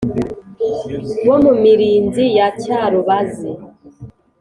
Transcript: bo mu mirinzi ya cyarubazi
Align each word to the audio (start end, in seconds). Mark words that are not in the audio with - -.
bo 1.25 1.35
mu 1.43 1.53
mirinzi 1.63 2.23
ya 2.37 2.47
cyarubazi 2.61 3.51